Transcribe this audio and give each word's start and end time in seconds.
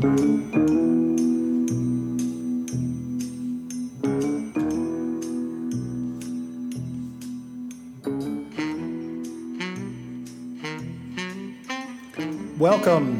Welcome. 0.00 0.44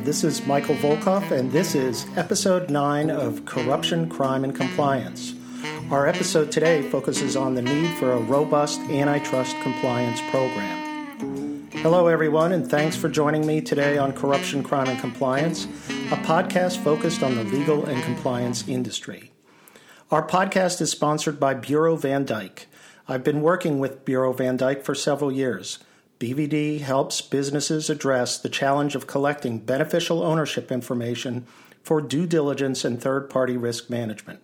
This 0.05 0.25
is 0.25 0.47
Michael 0.47 0.75
Volkov, 0.77 1.31
and 1.31 1.53
this 1.53 1.75
is 1.75 2.07
episode 2.17 2.71
9 2.71 3.11
of 3.11 3.45
Corruption, 3.45 4.09
Crime, 4.09 4.45
and 4.45 4.57
Compliance. 4.57 5.35
Our 5.91 6.07
episode 6.07 6.51
today 6.51 6.81
focuses 6.81 7.37
on 7.37 7.55
the 7.57 7.63
need 7.63 7.91
for 7.99 8.13
a 8.13 8.21
robust 8.21 8.81
antitrust 8.89 9.55
compliance 9.61 10.23
program. 10.31 11.69
Hello, 11.73 12.07
everyone, 12.07 12.53
and 12.53 12.67
thanks 12.67 12.97
for 12.97 13.11
joining 13.11 13.47
me 13.47 13.61
today 13.61 13.99
on 13.99 14.15
Corruption, 14.15 14.63
Crime, 14.63 14.89
and 14.89 14.99
Compliance, 14.99 15.67
a 16.11 16.17
podcast 16.17 16.79
focused 16.79 17.23
on 17.23 17.37
the 17.37 17.45
legal 17.45 17.85
and 17.85 18.03
compliance 18.03 18.67
industry. 18.67 19.31
Our 20.11 20.27
podcast 20.27 20.81
is 20.81 20.91
sponsored 20.91 21.39
by 21.39 21.55
Bureau 21.55 21.95
van 21.95 22.27
Dijk. 22.27 22.65
I've 23.07 23.23
been 23.23 23.43
working 23.43 23.79
with 23.79 24.05
Bureau 24.05 24.33
van 24.33 24.59
Dijk 24.59 24.83
for 24.83 24.97
several 24.97 25.31
years. 25.31 25.79
BVD 26.19 26.81
helps 26.81 27.21
businesses 27.21 27.89
address 27.89 28.39
the 28.39 28.49
challenge 28.49 28.97
of 28.97 29.07
collecting 29.07 29.61
beneficial 29.61 30.25
ownership 30.25 30.73
information 30.73 31.47
for 31.81 32.01
due 32.01 32.27
diligence 32.27 32.85
and 32.85 33.01
third 33.01 33.31
party 33.31 33.57
risk 33.57 33.89
management. 33.89 34.41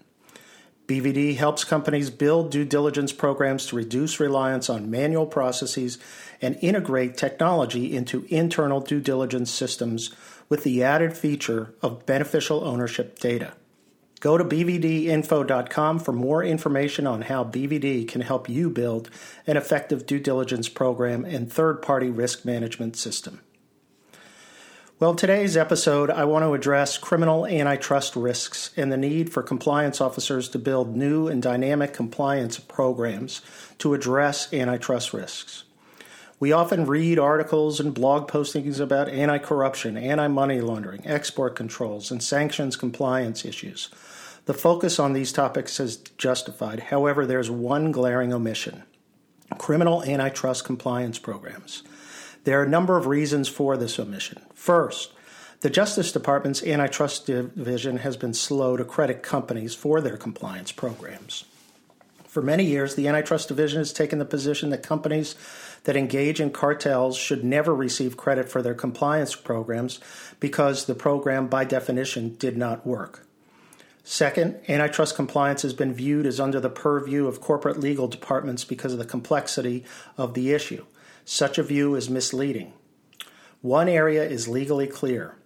BVD 0.87 1.37
helps 1.37 1.64
companies 1.64 2.11
build 2.11 2.53
due 2.53 2.64
diligence 2.64 3.12
programs 3.12 3.67
to 3.67 3.77
reduce 3.77 4.20
reliance 4.20 4.70
on 4.70 4.89
manual 4.89 5.27
processes 5.27 5.98
and 6.41 6.56
integrate 6.61 7.17
technology 7.17 7.97
into 7.97 8.25
internal 8.28 8.80
due 8.80 9.01
diligence 9.01 9.51
systems 9.51 10.14
with 10.48 10.62
the 10.62 10.82
added 10.82 11.16
feature 11.16 11.74
of 11.82 12.06
beneficial 12.06 12.64
ownership 12.64 13.19
data. 13.19 13.55
Go 14.20 14.39
to 14.39 14.44
bvdinfo.com 14.44 15.98
for 15.98 16.12
more 16.12 16.42
information 16.42 17.06
on 17.06 17.22
how 17.22 17.44
BVD 17.44 18.08
can 18.08 18.22
help 18.22 18.48
you 18.48 18.70
build 18.70 19.11
an 19.47 19.56
effective 19.56 20.06
due 20.06 20.19
diligence 20.19 20.69
program 20.69 21.25
and 21.25 21.53
third 21.53 21.83
party 21.83 22.08
risk 22.08 22.44
management 22.44 22.97
system. 22.97 23.41
Well, 24.98 25.14
today's 25.14 25.58
episode, 25.58 26.08
I 26.08 26.25
want 26.25 26.44
to 26.44 26.55
address 26.55 26.97
criminal 26.97 27.44
antitrust 27.44 28.16
risks 28.16 28.70
and 28.78 28.91
the 28.91 28.97
need 28.97 29.31
for 29.31 29.42
compliance 29.42 30.00
officers 30.00 30.48
to 30.48 30.58
build 30.58 30.97
new 30.97 31.28
and 31.28 31.42
dynamic 31.42 31.92
compliance 31.92 32.58
programs 32.58 33.42
to 33.77 33.92
address 33.92 34.50
antitrust 34.55 35.12
risks. 35.12 35.64
We 36.39 36.53
often 36.53 36.87
read 36.87 37.19
articles 37.19 37.81
and 37.81 37.95
blog 37.95 38.29
postings 38.31 38.79
about 38.79 39.09
anti 39.09 39.39
corruption, 39.39 39.97
anti 39.97 40.29
money 40.29 40.61
laundering, 40.61 41.06
export 41.06 41.56
controls, 41.56 42.11
and 42.11 42.23
sanctions 42.23 42.77
compliance 42.77 43.45
issues. 43.45 43.89
The 44.45 44.55
focus 44.55 44.98
on 44.98 45.12
these 45.12 45.33
topics 45.33 45.81
is 45.81 45.97
justified. 45.97 46.81
However, 46.81 47.25
there's 47.27 47.51
one 47.51 47.91
glaring 47.91 48.33
omission 48.33 48.83
criminal 49.59 50.03
antitrust 50.03 50.65
compliance 50.65 51.19
programs. 51.19 51.83
There 52.45 52.61
are 52.61 52.65
a 52.65 52.69
number 52.69 52.97
of 52.97 53.06
reasons 53.06 53.48
for 53.48 53.77
this 53.77 53.98
omission. 53.98 54.43
First, 54.55 55.12
the 55.61 55.71
Justice 55.71 56.12
Department's 56.12 56.62
Antitrust 56.62 57.27
Division 57.27 57.98
has 57.98 58.17
been 58.17 58.34
slow 58.34 58.77
to 58.77 58.84
credit 58.84 59.23
companies 59.23 59.75
for 59.75 60.00
their 60.00 60.17
compliance 60.17 60.71
programs. 60.71 61.45
For 62.28 62.43
many 62.43 62.65
years, 62.65 62.95
the 62.95 63.09
Antitrust 63.09 63.48
Division 63.48 63.78
has 63.78 63.95
taken 63.95 64.19
the 64.19 64.27
position 64.27 64.69
that 64.71 64.83
companies 64.83 65.34
that 65.87 65.97
engage 65.97 66.41
in 66.41 66.51
cartels 66.51 67.17
should 67.17 67.45
never 67.45 67.73
receive 67.73 68.17
credit 68.17 68.48
for 68.48 68.61
their 68.61 68.75
compliance 68.75 69.37
programs 69.37 70.01
because 70.41 70.84
the 70.84 70.97
program, 70.97 71.47
by 71.47 71.65
definition, 71.65 72.34
did 72.34 72.56
not 72.56 72.84
work. 72.84 73.25
Second, 74.03 74.56
antitrust 74.69 75.15
compliance 75.15 75.62
has 75.62 75.73
been 75.73 75.95
viewed 75.95 76.27
as 76.27 76.41
under 76.41 76.59
the 76.59 76.69
purview 76.69 77.28
of 77.28 77.41
corporate 77.41 77.78
legal 77.78 78.09
departments 78.09 78.65
because 78.65 78.93
of 78.93 78.99
the 78.99 79.05
complexity 79.05 79.84
of 80.19 80.34
the 80.34 80.53
issue. 80.53 80.84
Such 81.25 81.56
a 81.56 81.62
view 81.62 81.94
is 81.94 82.10
misleading. 82.10 82.72
One 83.62 83.89
area 83.89 84.25
is 84.25 84.49
legally 84.49 84.89
clear 84.89 85.37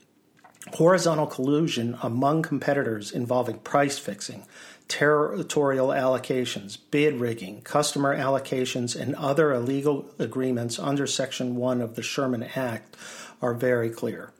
horizontal 0.74 1.26
collusion 1.26 1.96
among 2.02 2.42
competitors 2.42 3.10
involving 3.12 3.58
price 3.58 3.98
fixing, 3.98 4.44
territorial 4.88 5.88
allocations, 5.88 6.78
bid 6.90 7.14
rigging, 7.20 7.62
customer 7.62 8.16
allocations, 8.16 9.00
and 9.00 9.14
other 9.14 9.52
illegal 9.52 10.06
agreements 10.18 10.78
under 10.78 11.06
Section 11.06 11.56
1 11.56 11.80
of 11.80 11.94
the 11.94 12.02
Sherman 12.02 12.42
Act 12.54 12.96
are 13.40 13.54
very 13.54 13.88
clear. 13.88 14.32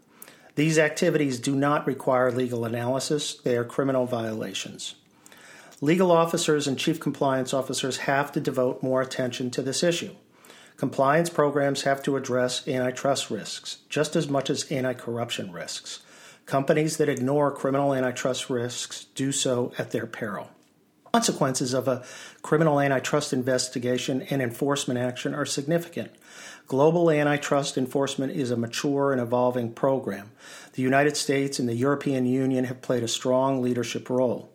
These 0.56 0.78
activities 0.78 1.38
do 1.38 1.54
not 1.54 1.86
require 1.86 2.30
legal 2.30 2.64
analysis, 2.64 3.34
they 3.34 3.56
are 3.56 3.64
criminal 3.64 4.06
violations. 4.06 4.94
Legal 5.80 6.10
officers 6.10 6.66
and 6.66 6.78
chief 6.78 7.00
compliance 7.00 7.54
officers 7.54 7.98
have 7.98 8.30
to 8.32 8.40
devote 8.40 8.82
more 8.82 9.00
attention 9.00 9.50
to 9.52 9.62
this 9.62 9.82
issue. 9.82 10.14
Compliance 10.76 11.30
programs 11.30 11.82
have 11.82 12.02
to 12.02 12.16
address 12.16 12.66
antitrust 12.68 13.30
risks 13.30 13.78
just 13.88 14.16
as 14.16 14.28
much 14.28 14.50
as 14.50 14.70
anti 14.70 14.92
corruption 14.92 15.52
risks. 15.52 16.00
Companies 16.50 16.96
that 16.96 17.08
ignore 17.08 17.52
criminal 17.52 17.94
antitrust 17.94 18.50
risks 18.50 19.04
do 19.14 19.30
so 19.30 19.72
at 19.78 19.92
their 19.92 20.04
peril. 20.04 20.50
Consequences 21.12 21.72
of 21.72 21.86
a 21.86 22.02
criminal 22.42 22.80
antitrust 22.80 23.32
investigation 23.32 24.22
and 24.22 24.42
enforcement 24.42 24.98
action 24.98 25.32
are 25.32 25.46
significant. 25.46 26.10
Global 26.66 27.08
antitrust 27.08 27.78
enforcement 27.78 28.32
is 28.32 28.50
a 28.50 28.56
mature 28.56 29.12
and 29.12 29.20
evolving 29.20 29.72
program. 29.72 30.32
The 30.72 30.82
United 30.82 31.16
States 31.16 31.60
and 31.60 31.68
the 31.68 31.76
European 31.76 32.26
Union 32.26 32.64
have 32.64 32.82
played 32.82 33.04
a 33.04 33.08
strong 33.08 33.62
leadership 33.62 34.10
role. 34.10 34.52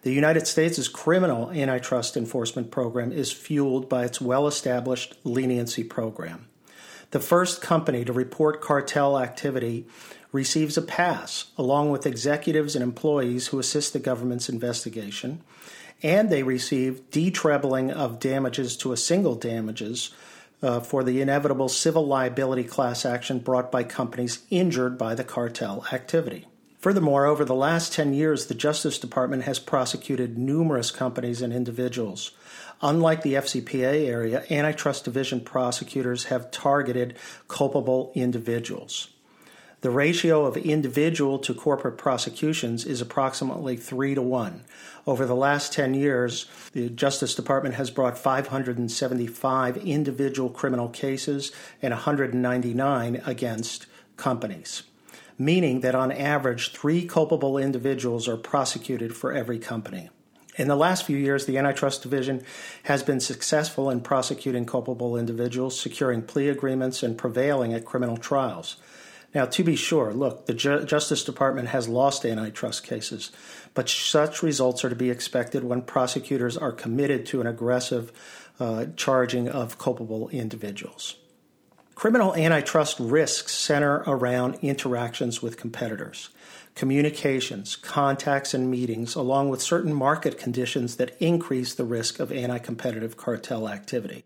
The 0.00 0.14
United 0.14 0.46
States' 0.46 0.88
criminal 0.88 1.50
antitrust 1.50 2.16
enforcement 2.16 2.70
program 2.70 3.12
is 3.12 3.32
fueled 3.32 3.90
by 3.90 4.06
its 4.06 4.18
well 4.18 4.46
established 4.46 5.12
leniency 5.24 5.84
program. 5.84 6.48
The 7.10 7.20
first 7.20 7.60
company 7.60 8.02
to 8.06 8.14
report 8.14 8.62
cartel 8.62 9.18
activity 9.18 9.86
receives 10.34 10.76
a 10.76 10.82
pass, 10.82 11.46
along 11.56 11.90
with 11.90 12.06
executives 12.06 12.74
and 12.74 12.82
employees 12.82 13.46
who 13.46 13.60
assist 13.60 13.92
the 13.92 14.00
government's 14.00 14.48
investigation, 14.48 15.40
and 16.02 16.28
they 16.28 16.42
receive 16.42 17.08
detrebling 17.12 17.90
of 17.90 18.18
damages 18.18 18.76
to 18.76 18.92
a 18.92 18.96
single 18.96 19.36
damages 19.36 20.10
uh, 20.60 20.80
for 20.80 21.04
the 21.04 21.20
inevitable 21.20 21.68
civil 21.68 22.04
liability 22.04 22.64
class 22.64 23.06
action 23.06 23.38
brought 23.38 23.70
by 23.70 23.84
companies 23.84 24.42
injured 24.50 24.98
by 24.98 25.14
the 25.14 25.22
cartel 25.22 25.86
activity. 25.92 26.44
Furthermore, 26.80 27.26
over 27.26 27.44
the 27.44 27.54
last 27.54 27.92
10 27.92 28.12
years, 28.12 28.46
the 28.46 28.54
Justice 28.54 28.98
Department 28.98 29.44
has 29.44 29.60
prosecuted 29.60 30.36
numerous 30.36 30.90
companies 30.90 31.42
and 31.42 31.52
individuals. 31.52 32.32
Unlike 32.82 33.22
the 33.22 33.34
FCPA 33.34 34.08
area, 34.08 34.44
antitrust 34.50 35.04
division 35.04 35.40
prosecutors 35.40 36.24
have 36.24 36.50
targeted 36.50 37.16
culpable 37.46 38.10
individuals. 38.16 39.08
The 39.84 39.90
ratio 39.90 40.46
of 40.46 40.56
individual 40.56 41.38
to 41.40 41.52
corporate 41.52 41.98
prosecutions 41.98 42.86
is 42.86 43.02
approximately 43.02 43.76
3 43.76 44.14
to 44.14 44.22
1. 44.22 44.64
Over 45.06 45.26
the 45.26 45.36
last 45.36 45.74
10 45.74 45.92
years, 45.92 46.46
the 46.72 46.88
Justice 46.88 47.34
Department 47.34 47.74
has 47.74 47.90
brought 47.90 48.16
575 48.16 49.76
individual 49.76 50.48
criminal 50.48 50.88
cases 50.88 51.52
and 51.82 51.92
199 51.92 53.22
against 53.26 53.84
companies, 54.16 54.84
meaning 55.36 55.80
that 55.80 55.94
on 55.94 56.10
average, 56.10 56.72
three 56.72 57.04
culpable 57.04 57.58
individuals 57.58 58.26
are 58.26 58.38
prosecuted 58.38 59.14
for 59.14 59.34
every 59.34 59.58
company. 59.58 60.08
In 60.56 60.68
the 60.68 60.76
last 60.76 61.04
few 61.04 61.18
years, 61.18 61.44
the 61.44 61.58
Antitrust 61.58 62.02
Division 62.02 62.42
has 62.84 63.02
been 63.02 63.20
successful 63.20 63.90
in 63.90 64.00
prosecuting 64.00 64.64
culpable 64.64 65.18
individuals, 65.18 65.78
securing 65.78 66.22
plea 66.22 66.48
agreements, 66.48 67.02
and 67.02 67.18
prevailing 67.18 67.74
at 67.74 67.84
criminal 67.84 68.16
trials. 68.16 68.76
Now, 69.34 69.46
to 69.46 69.64
be 69.64 69.74
sure, 69.74 70.12
look, 70.12 70.46
the 70.46 70.54
Ju- 70.54 70.84
Justice 70.84 71.24
Department 71.24 71.68
has 71.68 71.88
lost 71.88 72.24
antitrust 72.24 72.84
cases, 72.84 73.32
but 73.74 73.88
such 73.88 74.42
results 74.42 74.84
are 74.84 74.88
to 74.88 74.94
be 74.94 75.10
expected 75.10 75.64
when 75.64 75.82
prosecutors 75.82 76.56
are 76.56 76.70
committed 76.70 77.26
to 77.26 77.40
an 77.40 77.46
aggressive 77.46 78.12
uh, 78.60 78.86
charging 78.96 79.48
of 79.48 79.76
culpable 79.76 80.28
individuals. 80.28 81.16
Criminal 81.96 82.34
antitrust 82.34 82.98
risks 83.00 83.52
center 83.52 84.04
around 84.06 84.58
interactions 84.62 85.42
with 85.42 85.56
competitors, 85.56 86.30
communications, 86.74 87.76
contacts, 87.76 88.54
and 88.54 88.70
meetings, 88.70 89.14
along 89.14 89.48
with 89.48 89.62
certain 89.62 89.94
market 89.94 90.38
conditions 90.38 90.96
that 90.96 91.16
increase 91.20 91.74
the 91.74 91.84
risk 91.84 92.20
of 92.20 92.30
anti 92.30 92.58
competitive 92.58 93.16
cartel 93.16 93.68
activity. 93.68 94.24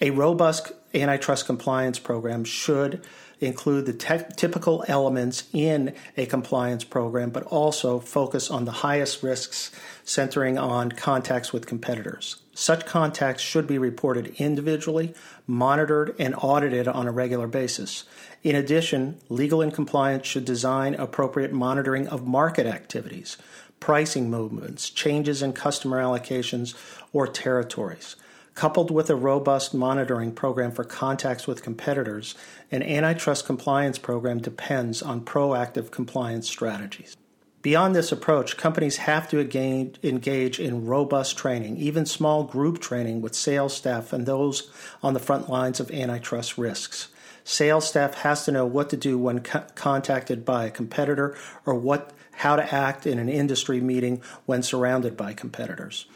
A 0.00 0.10
robust 0.10 0.72
antitrust 0.94 1.46
compliance 1.46 1.98
program 1.98 2.44
should 2.44 3.02
include 3.40 3.86
the 3.86 3.92
te- 3.92 4.34
typical 4.36 4.84
elements 4.88 5.44
in 5.52 5.94
a 6.16 6.26
compliance 6.26 6.84
program, 6.84 7.30
but 7.30 7.42
also 7.44 8.00
focus 8.00 8.50
on 8.50 8.64
the 8.64 8.72
highest 8.72 9.22
risks 9.22 9.70
centering 10.04 10.56
on 10.56 10.92
contacts 10.92 11.52
with 11.52 11.66
competitors. 11.66 12.36
Such 12.54 12.86
contacts 12.86 13.42
should 13.42 13.66
be 13.66 13.76
reported 13.76 14.34
individually, 14.36 15.14
monitored, 15.46 16.14
and 16.18 16.34
audited 16.38 16.88
on 16.88 17.06
a 17.06 17.12
regular 17.12 17.46
basis. 17.46 18.04
In 18.42 18.56
addition, 18.56 19.18
legal 19.28 19.60
and 19.60 19.74
compliance 19.74 20.26
should 20.26 20.46
design 20.46 20.94
appropriate 20.94 21.52
monitoring 21.52 22.08
of 22.08 22.26
market 22.26 22.66
activities, 22.66 23.36
pricing 23.78 24.30
movements, 24.30 24.88
changes 24.88 25.42
in 25.42 25.52
customer 25.52 26.00
allocations, 26.00 26.74
or 27.12 27.26
territories. 27.26 28.16
Coupled 28.56 28.90
with 28.90 29.10
a 29.10 29.16
robust 29.16 29.74
monitoring 29.74 30.32
program 30.32 30.72
for 30.72 30.82
contacts 30.82 31.46
with 31.46 31.62
competitors, 31.62 32.34
an 32.70 32.82
antitrust 32.82 33.44
compliance 33.44 33.98
program 33.98 34.40
depends 34.40 35.02
on 35.02 35.26
proactive 35.26 35.90
compliance 35.90 36.48
strategies. 36.48 37.18
Beyond 37.60 37.94
this 37.94 38.12
approach, 38.12 38.56
companies 38.56 38.96
have 38.96 39.28
to 39.28 39.38
engage 39.38 40.58
in 40.58 40.86
robust 40.86 41.36
training, 41.36 41.76
even 41.76 42.06
small 42.06 42.44
group 42.44 42.80
training 42.80 43.20
with 43.20 43.34
sales 43.34 43.76
staff 43.76 44.14
and 44.14 44.24
those 44.24 44.70
on 45.02 45.12
the 45.12 45.20
front 45.20 45.50
lines 45.50 45.78
of 45.78 45.90
antitrust 45.90 46.56
risks. 46.56 47.08
Sales 47.44 47.86
staff 47.86 48.14
has 48.14 48.46
to 48.46 48.52
know 48.52 48.64
what 48.64 48.88
to 48.88 48.96
do 48.96 49.18
when 49.18 49.40
co- 49.40 49.66
contacted 49.74 50.46
by 50.46 50.64
a 50.64 50.70
competitor 50.70 51.36
or 51.66 51.74
what 51.74 52.14
how 52.32 52.56
to 52.56 52.74
act 52.74 53.06
in 53.06 53.18
an 53.18 53.28
industry 53.28 53.80
meeting 53.82 54.22
when 54.46 54.62
surrounded 54.62 55.14
by 55.14 55.34
competitors. 55.34 56.06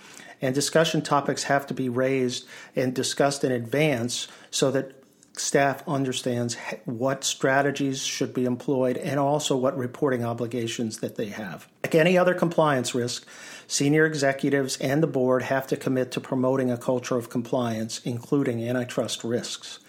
And 0.43 0.55
discussion 0.55 1.03
topics 1.03 1.45
have 1.45 1.67
to 1.67 1.75
be 1.75 1.89
raised 1.89 2.47
and 2.75 2.95
discussed 2.95 3.45
in 3.45 3.53
advance 3.53 4.29
so 4.51 4.71
that 4.71 5.01
staff 5.37 5.87
understands 5.89 6.57
what 6.85 7.25
strategies 7.25 8.03
should 8.03 8.35
be 8.35 8.45
employed 8.45 8.97
and 8.97 9.19
also 9.19 9.57
what 9.57 9.77
reporting 9.77 10.25
obligations 10.25 10.99
that 10.99 11.17
they 11.17 11.29
have. 11.29 11.69
Like 11.83 11.95
any 11.95 12.19
other 12.19 12.35
compliance 12.35 12.95
risk, 12.95 13.27
senior 13.67 14.05
executives 14.07 14.77
and 14.79 15.03
the 15.03 15.07
board 15.07 15.43
have 15.43 15.67
to 15.69 15.77
commit 15.77 16.11
to 16.13 16.21
promoting 16.21 16.71
a 16.71 16.77
culture 16.77 17.17
of 17.17 17.31
compliance, 17.31 18.01
including 18.05 18.67
antitrust 18.69 19.25
risks. 19.25 19.81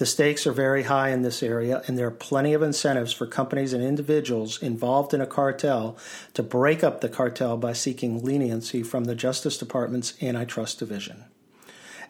The 0.00 0.06
stakes 0.06 0.46
are 0.46 0.52
very 0.52 0.84
high 0.84 1.10
in 1.10 1.20
this 1.20 1.42
area, 1.42 1.82
and 1.86 1.98
there 1.98 2.06
are 2.06 2.10
plenty 2.10 2.54
of 2.54 2.62
incentives 2.62 3.12
for 3.12 3.26
companies 3.26 3.74
and 3.74 3.84
individuals 3.84 4.62
involved 4.62 5.12
in 5.12 5.20
a 5.20 5.26
cartel 5.26 5.98
to 6.32 6.42
break 6.42 6.82
up 6.82 7.02
the 7.02 7.08
cartel 7.10 7.58
by 7.58 7.74
seeking 7.74 8.24
leniency 8.24 8.82
from 8.82 9.04
the 9.04 9.14
Justice 9.14 9.58
Department's 9.58 10.14
Antitrust 10.22 10.78
Division. 10.78 11.24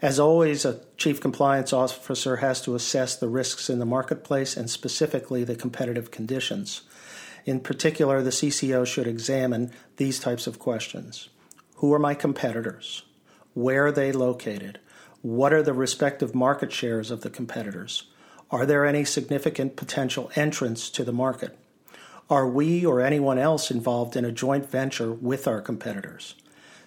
As 0.01 0.21
always, 0.21 0.65
a 0.65 0.83
chief 0.99 1.21
compliance 1.21 1.73
officer 1.73 2.37
has 2.37 2.63
to 2.63 2.77
assess 2.77 3.17
the 3.17 3.29
risks 3.29 3.69
in 3.69 3.81
the 3.81 3.85
marketplace 3.85 4.57
and 4.57 4.71
specifically 4.71 5.43
the 5.43 5.57
competitive 5.57 6.13
conditions. 6.13 6.83
In 7.45 7.59
particular, 7.59 8.23
the 8.23 8.31
CCO 8.31 8.87
should 8.87 9.09
examine 9.09 9.73
these 9.97 10.21
types 10.21 10.47
of 10.47 10.61
questions 10.61 11.29
Who 11.79 11.93
are 11.93 11.99
my 11.99 12.15
competitors? 12.15 13.03
Where 13.55 13.87
are 13.87 13.93
they 13.93 14.13
located? 14.13 14.79
What 15.23 15.53
are 15.53 15.63
the 15.63 15.75
respective 15.75 16.35
market 16.35 16.73
shares 16.73 17.11
of 17.11 17.21
the 17.21 17.31
competitors? 17.31 18.05
Are 18.51 18.65
there 18.65 18.87
any 18.87 19.05
significant 19.05 19.77
potential 19.77 20.31
entrants 20.35 20.89
to 20.91 21.05
the 21.05 21.13
market? 21.13 21.59
Are 22.31 22.49
we 22.49 22.87
or 22.87 23.01
anyone 23.01 23.39
else 23.39 23.71
involved 23.71 24.17
in 24.17 24.25
a 24.25 24.33
joint 24.33 24.71
venture 24.71 25.13
with 25.13 25.47
our 25.47 25.61
competitors? 25.61 26.37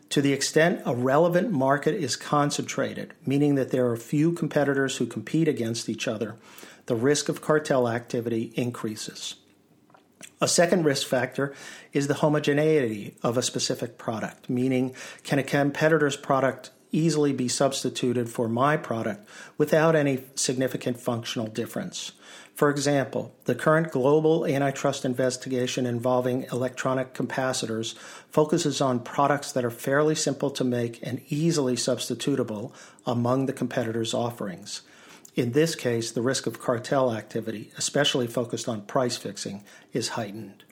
To 0.09 0.21
the 0.21 0.33
extent 0.33 0.81
a 0.85 0.95
relevant 0.95 1.51
market 1.51 1.95
is 1.95 2.15
concentrated, 2.15 3.13
meaning 3.25 3.55
that 3.55 3.71
there 3.71 3.87
are 3.87 3.97
few 3.97 4.31
competitors 4.31 4.97
who 4.97 5.05
compete 5.05 5.47
against 5.47 5.87
each 5.87 6.07
other, 6.07 6.35
the 6.87 6.95
risk 6.95 7.29
of 7.29 7.41
cartel 7.41 7.87
activity 7.87 8.51
increases. 8.55 9.35
A 10.41 10.47
second 10.47 10.85
risk 10.85 11.07
factor 11.07 11.53
is 11.93 12.07
the 12.07 12.15
homogeneity 12.15 13.15
of 13.21 13.37
a 13.37 13.43
specific 13.43 13.97
product, 13.97 14.49
meaning 14.49 14.95
can 15.23 15.39
a 15.39 15.43
competitor's 15.43 16.17
product 16.17 16.71
easily 16.93 17.33
be 17.33 17.49
substituted 17.49 18.29
for 18.29 18.47
my 18.47 18.77
product 18.77 19.27
without 19.57 19.95
any 19.95 20.23
significant 20.35 20.97
functional 20.97 21.47
difference? 21.47 22.13
For 22.55 22.69
example, 22.69 23.33
the 23.45 23.55
current 23.55 23.91
global 23.91 24.45
antitrust 24.45 25.05
investigation 25.05 25.87
involving 25.87 26.45
electronic 26.51 27.15
capacitors 27.15 27.97
focuses 28.29 28.79
on 28.79 28.99
products 28.99 29.51
that 29.51 29.65
are 29.65 29.71
fairly 29.71 30.13
simple 30.13 30.51
to 30.51 30.63
make 30.63 30.99
and 31.01 31.21
easily 31.29 31.75
substitutable 31.75 32.71
among 33.07 33.47
the 33.47 33.53
competitors' 33.53 34.13
offerings. 34.13 34.81
In 35.35 35.53
this 35.53 35.73
case, 35.73 36.11
the 36.11 36.21
risk 36.21 36.45
of 36.45 36.61
cartel 36.61 37.11
activity, 37.11 37.71
especially 37.75 38.27
focused 38.27 38.69
on 38.69 38.83
price 38.83 39.17
fixing, 39.17 39.63
is 39.91 40.09
heightened. 40.09 40.63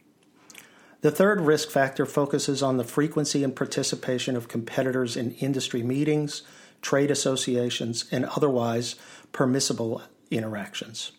The 1.02 1.12
third 1.12 1.42
risk 1.42 1.70
factor 1.70 2.06
focuses 2.06 2.62
on 2.62 2.78
the 2.78 2.84
frequency 2.84 3.44
and 3.44 3.56
participation 3.56 4.36
of 4.36 4.48
competitors 4.48 5.18
in 5.18 5.32
industry 5.36 5.82
meetings, 5.82 6.44
trade 6.84 7.10
associations, 7.10 8.06
and 8.12 8.26
otherwise 8.26 8.96
permissible 9.32 10.04
interactions. 10.30 11.12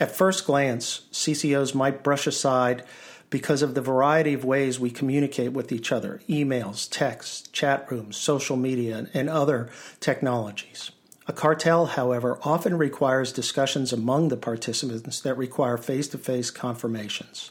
At 0.00 0.16
first 0.16 0.46
glance, 0.46 1.02
CCOs 1.12 1.74
might 1.74 2.02
brush 2.02 2.26
aside 2.26 2.84
because 3.28 3.60
of 3.60 3.74
the 3.74 3.82
variety 3.82 4.32
of 4.32 4.46
ways 4.46 4.80
we 4.80 4.90
communicate 4.90 5.52
with 5.52 5.72
each 5.72 5.92
other 5.92 6.22
emails, 6.26 6.88
texts, 6.90 7.48
chat 7.48 7.90
rooms, 7.90 8.16
social 8.16 8.56
media, 8.56 9.08
and 9.12 9.28
other 9.28 9.68
technologies. 10.00 10.90
A 11.26 11.34
cartel, 11.34 11.84
however, 11.84 12.38
often 12.42 12.78
requires 12.78 13.32
discussions 13.32 13.92
among 13.92 14.28
the 14.28 14.38
participants 14.38 15.20
that 15.20 15.36
require 15.36 15.76
face 15.76 16.08
to 16.08 16.16
face 16.16 16.50
confirmations. 16.50 17.50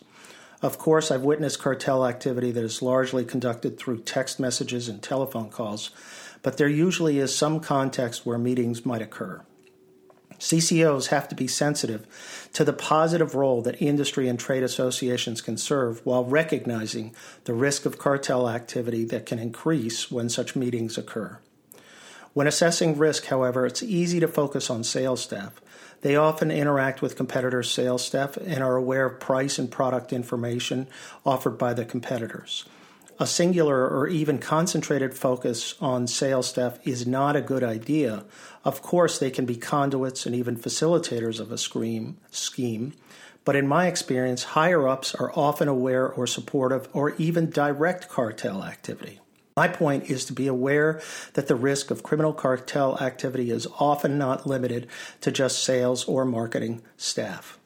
Of 0.61 0.79
course, 0.79 1.11
I've 1.11 1.21
witnessed 1.21 1.59
cartel 1.59 2.05
activity 2.05 2.51
that 2.51 2.63
is 2.63 2.81
largely 2.81 3.23
conducted 3.23 3.77
through 3.77 3.99
text 3.99 4.39
messages 4.39 4.89
and 4.89 5.01
telephone 5.01 5.49
calls, 5.49 5.91
but 6.41 6.57
there 6.57 6.67
usually 6.67 7.19
is 7.19 7.35
some 7.35 7.59
context 7.59 8.25
where 8.25 8.39
meetings 8.39 8.85
might 8.85 9.01
occur. 9.01 9.41
CCOs 10.39 11.07
have 11.07 11.27
to 11.29 11.35
be 11.35 11.47
sensitive 11.47 12.05
to 12.53 12.63
the 12.63 12.73
positive 12.73 13.33
role 13.33 13.61
that 13.63 13.81
industry 13.81 14.27
and 14.27 14.39
trade 14.39 14.63
associations 14.63 15.41
can 15.41 15.57
serve 15.57 16.05
while 16.05 16.25
recognizing 16.25 17.15
the 17.45 17.53
risk 17.53 17.85
of 17.85 17.97
cartel 17.97 18.49
activity 18.49 19.03
that 19.05 19.25
can 19.25 19.39
increase 19.39 20.11
when 20.11 20.29
such 20.29 20.55
meetings 20.55 20.97
occur. 20.97 21.39
When 22.33 22.45
assessing 22.45 22.97
risk, 22.97 23.25
however, 23.25 23.65
it's 23.65 23.81
easy 23.81 24.19
to 24.19 24.27
focus 24.27 24.69
on 24.69 24.83
sales 24.83 25.23
staff. 25.23 25.59
They 26.01 26.15
often 26.15 26.51
interact 26.51 27.01
with 27.01 27.15
competitors' 27.15 27.71
sales 27.71 28.05
staff 28.05 28.37
and 28.37 28.63
are 28.63 28.75
aware 28.75 29.05
of 29.05 29.19
price 29.19 29.57
and 29.57 29.71
product 29.71 30.13
information 30.13 30.87
offered 31.25 31.57
by 31.57 31.73
the 31.73 31.85
competitors 31.85 32.65
a 33.19 33.25
singular 33.25 33.87
or 33.87 34.07
even 34.07 34.37
concentrated 34.37 35.13
focus 35.13 35.75
on 35.81 36.07
sales 36.07 36.47
staff 36.47 36.79
is 36.85 37.07
not 37.07 37.35
a 37.35 37.41
good 37.41 37.63
idea. 37.63 38.23
Of 38.63 38.81
course, 38.81 39.17
they 39.17 39.31
can 39.31 39.45
be 39.45 39.55
conduits 39.55 40.25
and 40.25 40.35
even 40.35 40.55
facilitators 40.55 41.39
of 41.39 41.51
a 41.51 41.57
scheme, 41.57 42.17
scheme, 42.29 42.93
but 43.43 43.55
in 43.55 43.67
my 43.67 43.87
experience, 43.87 44.43
higher 44.43 44.87
ups 44.87 45.15
are 45.15 45.31
often 45.35 45.67
aware 45.67 46.07
or 46.07 46.27
supportive 46.27 46.87
or 46.93 47.11
even 47.15 47.49
direct 47.49 48.09
cartel 48.09 48.63
activity. 48.63 49.19
My 49.57 49.67
point 49.67 50.11
is 50.11 50.23
to 50.25 50.33
be 50.33 50.45
aware 50.45 51.01
that 51.33 51.47
the 51.47 51.55
risk 51.55 51.89
of 51.89 52.03
criminal 52.03 52.31
cartel 52.31 52.95
activity 52.99 53.49
is 53.49 53.67
often 53.79 54.15
not 54.15 54.45
limited 54.45 54.85
to 55.21 55.31
just 55.31 55.63
sales 55.63 56.05
or 56.05 56.25
marketing 56.25 56.83
staff. 56.95 57.57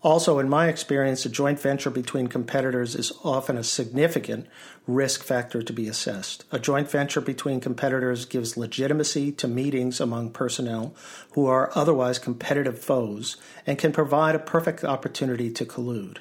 Also, 0.00 0.38
in 0.38 0.48
my 0.48 0.68
experience, 0.68 1.26
a 1.26 1.28
joint 1.28 1.60
venture 1.60 1.90
between 1.90 2.28
competitors 2.28 2.94
is 2.94 3.12
often 3.22 3.58
a 3.58 3.62
significant 3.62 4.46
risk 4.86 5.22
factor 5.22 5.62
to 5.62 5.72
be 5.72 5.86
assessed. 5.86 6.46
A 6.50 6.58
joint 6.58 6.90
venture 6.90 7.20
between 7.20 7.60
competitors 7.60 8.24
gives 8.24 8.56
legitimacy 8.56 9.32
to 9.32 9.46
meetings 9.46 10.00
among 10.00 10.30
personnel 10.30 10.94
who 11.34 11.46
are 11.46 11.70
otherwise 11.74 12.18
competitive 12.18 12.78
foes 12.78 13.36
and 13.66 13.78
can 13.78 13.92
provide 13.92 14.34
a 14.34 14.40
perfect 14.40 14.82
opportunity 14.82 15.50
to 15.50 15.66
collude. 15.66 16.18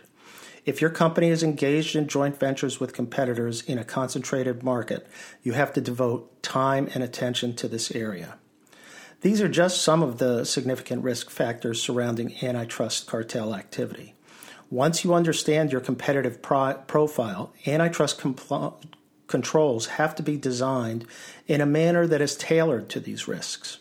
If 0.64 0.80
your 0.80 0.92
company 0.92 1.30
is 1.30 1.42
engaged 1.42 1.96
in 1.96 2.08
joint 2.08 2.40
ventures 2.40 2.80
with 2.80 2.94
competitors 2.94 3.62
in 3.62 3.80
a 3.80 3.84
concentrated 3.84 4.62
market, 4.62 5.08
you 5.42 5.54
have 5.54 5.74
to 5.74 5.82
devote 5.82 6.44
time 6.44 6.88
and 6.94 7.04
attention 7.04 7.56
to 7.56 7.68
this 7.68 7.92
area. 7.96 8.38
These 9.22 9.42
are 9.42 9.48
just 9.48 9.82
some 9.82 10.04
of 10.04 10.18
the 10.18 10.44
significant 10.46 11.04
risk 11.04 11.30
factors 11.30 11.82
surrounding 11.82 12.44
antitrust 12.44 13.08
cartel 13.08 13.56
activity. 13.56 14.14
Once 14.70 15.04
you 15.04 15.14
understand 15.14 15.72
your 15.72 15.82
competitive 15.82 16.42
pro- 16.42 16.76
profile, 16.88 17.54
antitrust 17.66 18.20
compl- 18.20 18.76
controls 19.28 19.88
have 19.88 20.16
to 20.16 20.24
be 20.24 20.38
designed 20.38 21.06
in 21.48 21.60
a 21.60 21.66
manner 21.66 22.08
that 22.08 22.22
is 22.22 22.36
tailored 22.36 22.88
to 22.90 23.00
these 23.00 23.28
risks. 23.28 23.80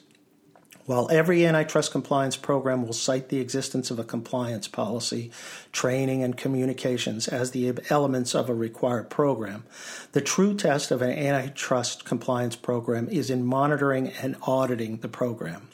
While 0.90 1.06
every 1.08 1.46
antitrust 1.46 1.92
compliance 1.92 2.36
program 2.36 2.84
will 2.84 2.92
cite 2.92 3.28
the 3.28 3.38
existence 3.38 3.92
of 3.92 4.00
a 4.00 4.04
compliance 4.04 4.66
policy, 4.66 5.30
training, 5.70 6.24
and 6.24 6.36
communications 6.36 7.28
as 7.28 7.52
the 7.52 7.78
elements 7.90 8.34
of 8.34 8.50
a 8.50 8.54
required 8.54 9.08
program, 9.08 9.62
the 10.10 10.20
true 10.20 10.52
test 10.52 10.90
of 10.90 11.00
an 11.00 11.12
antitrust 11.12 12.04
compliance 12.04 12.56
program 12.56 13.08
is 13.08 13.30
in 13.30 13.46
monitoring 13.46 14.08
and 14.20 14.34
auditing 14.42 14.96
the 14.96 15.06
program. 15.06 15.68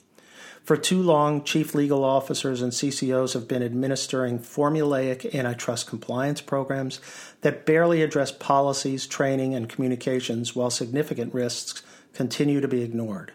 For 0.63 0.77
too 0.77 1.01
long, 1.01 1.43
chief 1.45 1.75
legal 1.75 2.05
officers 2.05 2.61
and 2.61 2.73
CCOs 2.73 3.33
have 3.33 3.49
been 3.49 3.63
administering 3.63 4.39
formulaic 4.39 5.35
antitrust 5.35 5.87
compliance 5.87 6.43
programs 6.43 7.01
that 7.41 7.65
barely 7.65 8.03
address 8.03 8.33
policies, 8.33 9.07
training, 9.07 9.55
and 9.55 9.67
communications 9.67 10.55
while 10.55 10.69
significant 10.69 11.33
risks 11.33 11.83
continue 12.13 12.61
to 12.61 12.69
be 12.69 12.83
ignored. 12.83 13.33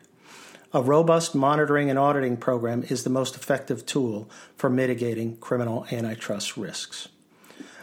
A 0.74 0.82
robust 0.82 1.36
monitoring 1.36 1.90
and 1.90 2.00
auditing 2.00 2.38
program 2.38 2.84
is 2.84 3.04
the 3.04 3.10
most 3.10 3.36
effective 3.36 3.86
tool 3.86 4.30
for 4.56 4.70
mitigating 4.70 5.36
criminal 5.36 5.86
antitrust 5.92 6.56
risks. 6.56 7.10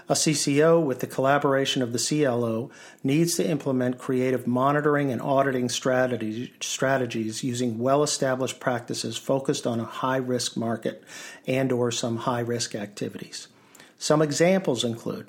A 0.08 0.14
CCO, 0.14 0.82
with 0.82 1.00
the 1.00 1.06
collaboration 1.06 1.82
of 1.82 1.92
the 1.92 1.98
CLO, 1.98 2.70
needs 3.04 3.34
to 3.36 3.46
implement 3.46 3.98
creative 3.98 4.46
monitoring 4.46 5.12
and 5.12 5.20
auditing 5.20 5.68
strategies, 5.68 6.48
strategies 6.60 7.44
using 7.44 7.78
well-established 7.78 8.58
practices 8.58 9.18
focused 9.18 9.66
on 9.66 9.80
a 9.80 9.84
high-risk 9.84 10.56
market 10.56 11.04
and 11.46 11.70
or 11.70 11.90
some 11.90 12.16
high-risk 12.16 12.74
activities. 12.74 13.48
Some 13.98 14.22
examples 14.22 14.82
include 14.82 15.28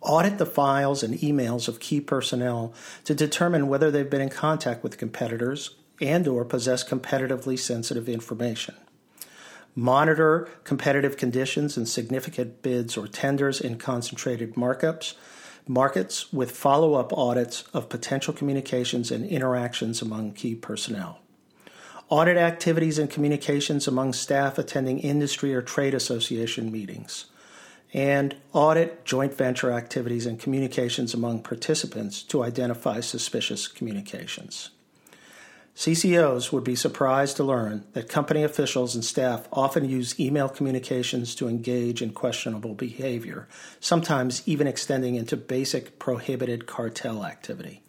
audit 0.00 0.38
the 0.38 0.46
files 0.46 1.02
and 1.02 1.18
emails 1.18 1.68
of 1.68 1.80
key 1.80 2.00
personnel 2.00 2.72
to 3.04 3.14
determine 3.14 3.68
whether 3.68 3.90
they've 3.90 4.08
been 4.08 4.22
in 4.22 4.30
contact 4.30 4.82
with 4.82 4.96
competitors 4.96 5.74
and 6.00 6.26
or 6.26 6.44
possess 6.44 6.82
competitively 6.82 7.58
sensitive 7.58 8.08
information 8.08 8.74
monitor 9.74 10.48
competitive 10.62 11.16
conditions 11.16 11.76
and 11.76 11.88
significant 11.88 12.62
bids 12.62 12.96
or 12.96 13.08
tenders 13.08 13.60
in 13.60 13.76
concentrated 13.78 14.54
markups, 14.54 15.14
markets 15.66 16.32
with 16.32 16.50
follow 16.50 16.94
up 16.94 17.12
audits 17.12 17.64
of 17.72 17.88
potential 17.88 18.32
communications 18.32 19.10
and 19.10 19.26
interactions 19.26 20.02
among 20.02 20.32
key 20.32 20.54
personnel. 20.54 21.20
Audit 22.08 22.36
activities 22.36 22.98
and 22.98 23.10
communications 23.10 23.88
among 23.88 24.12
staff 24.12 24.58
attending 24.58 24.98
industry 25.00 25.54
or 25.54 25.62
trade 25.62 25.94
association 25.94 26.70
meetings. 26.70 27.26
And 27.94 28.36
audit 28.52 29.04
joint 29.04 29.32
venture 29.32 29.72
activities 29.72 30.26
and 30.26 30.38
communications 30.38 31.14
among 31.14 31.42
participants 31.42 32.22
to 32.24 32.42
identify 32.42 33.00
suspicious 33.00 33.68
communications. 33.68 34.70
CCOs 35.76 36.52
would 36.52 36.62
be 36.62 36.76
surprised 36.76 37.36
to 37.36 37.44
learn 37.44 37.84
that 37.94 38.08
company 38.08 38.44
officials 38.44 38.94
and 38.94 39.04
staff 39.04 39.48
often 39.52 39.88
use 39.88 40.18
email 40.20 40.48
communications 40.48 41.34
to 41.34 41.48
engage 41.48 42.00
in 42.00 42.12
questionable 42.12 42.74
behavior, 42.74 43.48
sometimes 43.80 44.46
even 44.46 44.68
extending 44.68 45.16
into 45.16 45.36
basic 45.36 45.98
prohibited 45.98 46.66
cartel 46.66 47.24
activity. 47.24 47.82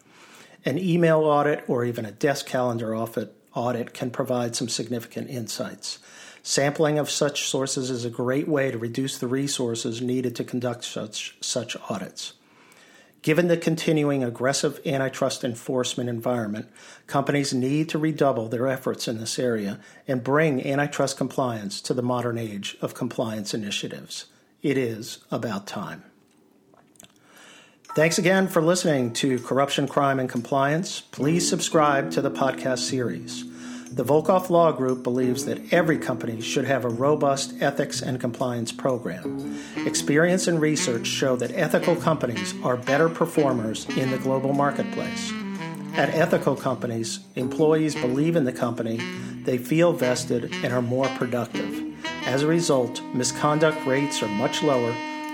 An 0.64 0.78
email 0.78 1.20
audit 1.20 1.62
or 1.68 1.84
even 1.84 2.04
a 2.04 2.10
desk 2.10 2.46
calendar 2.46 2.92
audit 2.96 3.94
can 3.94 4.10
provide 4.10 4.56
some 4.56 4.68
significant 4.68 5.30
insights. 5.30 6.00
Sampling 6.42 6.98
of 6.98 7.08
such 7.08 7.48
sources 7.48 7.88
is 7.88 8.04
a 8.04 8.10
great 8.10 8.48
way 8.48 8.72
to 8.72 8.78
reduce 8.78 9.16
the 9.18 9.28
resources 9.28 10.02
needed 10.02 10.34
to 10.36 10.44
conduct 10.44 10.84
such, 10.84 11.36
such 11.40 11.76
audits. 11.88 12.32
Given 13.26 13.48
the 13.48 13.56
continuing 13.56 14.22
aggressive 14.22 14.78
antitrust 14.86 15.42
enforcement 15.42 16.08
environment, 16.08 16.68
companies 17.08 17.52
need 17.52 17.88
to 17.88 17.98
redouble 17.98 18.46
their 18.46 18.68
efforts 18.68 19.08
in 19.08 19.18
this 19.18 19.36
area 19.36 19.80
and 20.06 20.22
bring 20.22 20.64
antitrust 20.64 21.16
compliance 21.16 21.80
to 21.80 21.92
the 21.92 22.02
modern 22.02 22.38
age 22.38 22.76
of 22.80 22.94
compliance 22.94 23.52
initiatives. 23.52 24.26
It 24.62 24.78
is 24.78 25.24
about 25.32 25.66
time. 25.66 26.04
Thanks 27.96 28.16
again 28.16 28.46
for 28.46 28.62
listening 28.62 29.12
to 29.14 29.40
Corruption, 29.40 29.88
Crime, 29.88 30.20
and 30.20 30.28
Compliance. 30.28 31.00
Please 31.00 31.48
subscribe 31.48 32.12
to 32.12 32.22
the 32.22 32.30
podcast 32.30 32.78
series. 32.78 33.44
The 33.90 34.04
Volkov 34.04 34.50
Law 34.50 34.72
Group 34.72 35.02
believes 35.02 35.44
that 35.44 35.72
every 35.72 35.96
company 35.96 36.40
should 36.40 36.64
have 36.64 36.84
a 36.84 36.88
robust 36.88 37.54
ethics 37.60 38.02
and 38.02 38.20
compliance 38.20 38.72
program. 38.72 39.58
Experience 39.86 40.48
and 40.48 40.60
research 40.60 41.06
show 41.06 41.36
that 41.36 41.52
ethical 41.52 41.96
companies 41.96 42.54
are 42.62 42.76
better 42.76 43.08
performers 43.08 43.86
in 43.96 44.10
the 44.10 44.18
global 44.18 44.52
marketplace. 44.52 45.32
At 45.94 46.10
ethical 46.10 46.56
companies, 46.56 47.20
employees 47.36 47.94
believe 47.94 48.36
in 48.36 48.44
the 48.44 48.52
company, 48.52 49.00
they 49.44 49.56
feel 49.56 49.92
vested, 49.92 50.52
and 50.62 50.72
are 50.72 50.82
more 50.82 51.08
productive. 51.10 51.82
As 52.26 52.42
a 52.42 52.46
result, 52.46 53.00
misconduct 53.14 53.86
rates 53.86 54.22
are 54.22 54.28
much 54.28 54.62
lower 54.62 54.90